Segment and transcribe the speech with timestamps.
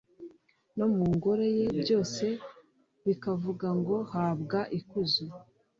[0.77, 2.25] No mu Ngoro ye byose
[3.05, 5.25] bikavuga ngo Habwa ikuzo